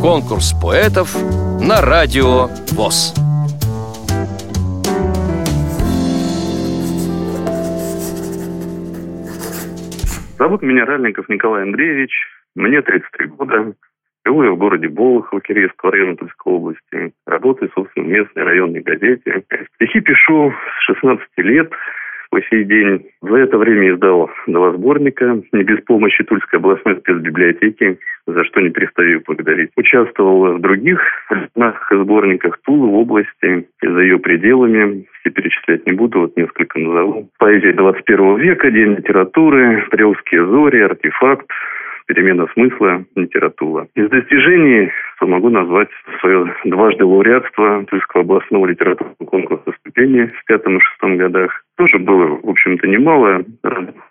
Конкурс 0.00 0.54
поэтов 0.62 1.14
на 1.60 1.80
радио 1.82 2.48
ВОЗ. 2.72 3.14
Зовут 10.38 10.62
меня 10.62 10.86
Ральников 10.86 11.28
Николай 11.28 11.62
Андреевич. 11.62 12.10
Мне 12.54 12.80
33 12.80 13.26
года. 13.26 13.74
Живу 14.24 14.44
я 14.44 14.50
в 14.52 14.56
городе 14.56 14.88
Болохово, 14.88 15.40
Киреевского 15.40 15.92
района 15.92 16.16
Тульской 16.16 16.52
области. 16.52 17.12
Работаю, 17.26 17.70
собственно, 17.74 18.06
в 18.06 18.08
местной 18.08 18.42
районной 18.42 18.80
газете. 18.80 19.44
Стихи 19.74 20.00
пишу 20.00 20.52
с 20.52 20.86
16 20.86 21.26
лет 21.38 21.70
по 22.30 22.40
сей 22.42 22.64
день. 22.64 23.06
За 23.22 23.36
это 23.36 23.58
время 23.58 23.94
издал 23.94 24.30
два 24.46 24.72
сборника, 24.72 25.42
не 25.52 25.62
без 25.62 25.80
помощи 25.84 26.24
Тульской 26.24 26.58
областной 26.58 26.96
спецбиблиотеки, 26.96 27.98
за 28.26 28.44
что 28.44 28.60
не 28.60 28.70
перестаю 28.70 29.22
благодарить. 29.26 29.70
Участвовал 29.76 30.54
в 30.54 30.60
других 30.60 31.00
сборниках 31.90 32.58
Тулы 32.64 32.88
в 32.88 32.94
области 32.94 33.66
и 33.82 33.86
за 33.86 34.00
ее 34.00 34.18
пределами. 34.18 35.06
Все 35.20 35.30
перечислять 35.30 35.86
не 35.86 35.92
буду, 35.92 36.20
вот 36.20 36.36
несколько 36.36 36.78
назову. 36.78 37.28
Поэзия 37.38 37.72
21 37.72 38.38
века, 38.38 38.70
День 38.70 38.94
литературы, 38.96 39.86
Приусские 39.90 40.46
зори, 40.46 40.80
Артефакт, 40.80 41.46
перемена 42.06 42.46
смысла, 42.54 43.04
литература. 43.16 43.88
Из 43.94 44.08
достижений 44.08 44.90
что 45.20 45.26
могу 45.26 45.50
назвать 45.50 45.90
свое 46.20 46.54
дважды 46.64 47.04
лауреатство 47.04 47.84
Тульского 47.84 48.22
областного 48.22 48.64
литературного 48.64 49.26
конкурса 49.26 49.72
ступени 49.80 50.32
в 50.34 50.44
пятом 50.46 50.78
и 50.78 50.80
шестом 50.80 51.18
годах. 51.18 51.59
Тоже 51.80 51.98
было, 51.98 52.38
в 52.42 52.46
общем-то, 52.50 52.86
немало 52.86 53.42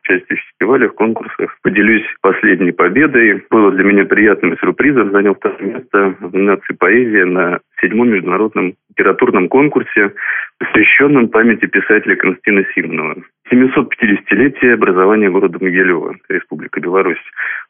части 0.01 0.33
фестивалях, 0.33 0.95
конкурсах. 0.95 1.55
Поделюсь 1.61 2.03
последней 2.19 2.71
победой. 2.71 3.43
Было 3.51 3.71
для 3.71 3.83
меня 3.83 4.05
приятным 4.05 4.57
сюрпризом. 4.57 5.11
Занял 5.11 5.35
второе 5.35 5.75
место 5.75 6.15
в 6.19 6.33
номинации 6.33 6.73
«Поэзия» 6.73 7.25
на 7.25 7.59
седьмом 7.79 8.09
международном 8.09 8.73
литературном 8.89 9.49
конкурсе, 9.49 10.13
посвященном 10.57 11.29
памяти 11.29 11.67
писателя 11.67 12.15
Константина 12.15 12.65
Симонова. 12.73 13.21
750-летие 13.53 14.73
образования 14.73 15.29
города 15.29 15.59
Могилева, 15.61 16.15
Республика 16.27 16.79
Беларусь. 16.79 17.21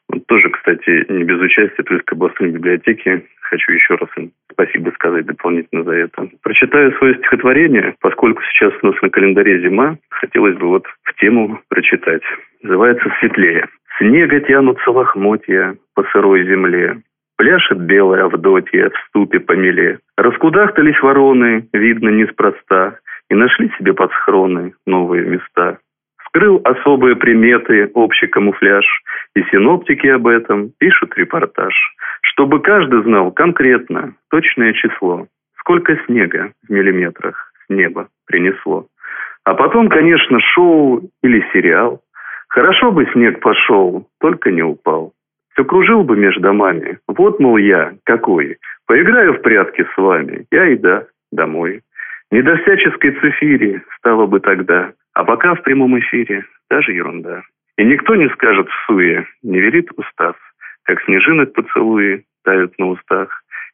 Вот 0.08 0.26
тоже, 0.28 0.48
кстати, 0.48 1.12
не 1.12 1.24
без 1.24 1.38
участия 1.40 1.82
Тульской 1.82 2.16
областной 2.16 2.52
библиотеки. 2.52 3.26
Хочу 3.42 3.72
еще 3.72 3.96
раз 3.96 4.08
им 4.16 4.32
сказать 5.00 5.26
дополнительно 5.26 5.82
за 5.82 5.92
это. 5.92 6.28
Прочитаю 6.42 6.92
свое 6.98 7.14
стихотворение, 7.16 7.94
поскольку 8.00 8.42
сейчас 8.52 8.72
у 8.82 8.86
нас 8.86 9.02
на 9.02 9.08
календаре 9.08 9.60
зима, 9.62 9.96
хотелось 10.10 10.56
бы 10.56 10.68
вот 10.68 10.86
в 11.04 11.14
тему 11.18 11.60
прочитать. 11.68 12.22
Называется 12.62 13.10
«Светлее». 13.18 13.66
Снега 13.98 14.40
тянутся 14.40 14.90
лохмотья 14.90 15.74
по 15.94 16.04
сырой 16.04 16.46
земле, 16.46 17.02
Пляшет 17.36 17.80
белая 17.80 18.24
Авдотья 18.26 18.90
в 18.90 19.08
ступе 19.08 19.40
по 19.40 19.52
меле. 19.52 19.98
Раскудахтались 20.18 21.00
вороны, 21.00 21.66
видно, 21.72 22.10
неспроста, 22.10 22.98
И 23.30 23.34
нашли 23.34 23.70
себе 23.78 23.94
под 23.94 24.12
схроны 24.12 24.74
новые 24.86 25.24
места. 25.24 25.78
Скрыл 26.26 26.60
особые 26.64 27.16
приметы 27.16 27.90
общий 27.94 28.26
камуфляж, 28.26 28.84
И 29.34 29.42
синоптики 29.44 30.06
об 30.08 30.26
этом 30.26 30.70
пишут 30.78 31.16
репортаж, 31.16 31.74
Чтобы 32.40 32.60
каждый 32.60 33.02
знал 33.02 33.32
конкретно 33.32 34.14
точное 34.30 34.72
число, 34.72 35.26
Сколько 35.58 35.94
снега 36.06 36.52
в 36.66 36.72
миллиметрах 36.72 37.52
с 37.66 37.68
неба 37.68 38.08
принесло. 38.26 38.86
А 39.44 39.52
потом, 39.52 39.90
конечно, 39.90 40.40
шоу 40.40 41.02
или 41.22 41.44
сериал. 41.52 42.00
Хорошо 42.48 42.92
бы 42.92 43.04
снег 43.12 43.40
пошел, 43.40 44.08
только 44.20 44.50
не 44.50 44.62
упал 44.62 45.12
все 45.52 45.64
кружил 45.66 46.02
бы 46.02 46.16
между 46.16 46.40
домами. 46.40 46.98
Вот, 47.06 47.38
мол, 47.38 47.58
я 47.58 47.92
какой. 48.04 48.56
Поиграю 48.86 49.34
в 49.34 49.42
прятки 49.42 49.86
с 49.94 49.96
вами. 49.98 50.46
Я 50.50 50.68
и 50.68 50.76
да, 50.76 51.04
домой. 51.30 51.82
Не 52.30 52.40
до 52.40 52.56
всяческой 52.56 53.10
цифири 53.20 53.82
стало 53.98 54.24
бы 54.24 54.40
тогда. 54.40 54.92
А 55.12 55.24
пока 55.24 55.54
в 55.54 55.62
прямом 55.62 55.98
эфире 55.98 56.44
даже 56.70 56.92
ерунда. 56.92 57.42
И 57.76 57.84
никто 57.84 58.14
не 58.14 58.30
скажет 58.30 58.68
в 58.68 58.86
суе, 58.86 59.26
не 59.42 59.60
верит 59.60 59.90
устав, 59.96 60.36
как 60.84 61.02
снежинок 61.02 61.52
поцелуи 61.52 62.24
тают 62.44 62.78
на 62.78 62.90
устах. 62.90 63.28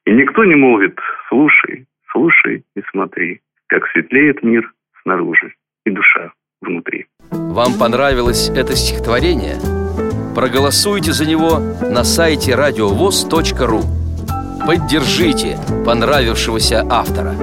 И 0.05 0.13
никто 0.13 0.45
не 0.45 0.55
молвит 0.55 0.99
«слушай, 1.29 1.87
слушай 2.13 2.65
и 2.77 2.83
смотри, 2.91 3.41
как 3.67 3.87
светлеет 3.89 4.43
мир 4.43 4.73
снаружи 5.03 5.55
и 5.85 5.91
душа 5.91 6.33
внутри». 6.61 7.07
Вам 7.31 7.73
понравилось 7.79 8.51
это 8.51 8.75
стихотворение? 8.77 9.57
Проголосуйте 10.35 11.13
за 11.13 11.27
него 11.27 11.59
на 11.91 12.05
сайте 12.05 12.55
радиовоз.ру 12.55 13.81
Поддержите 14.67 15.57
понравившегося 15.87 16.83
автора 16.91 17.35